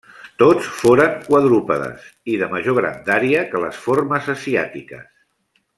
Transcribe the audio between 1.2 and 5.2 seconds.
quadrúpedes i de major grandària que les formes asiàtiques.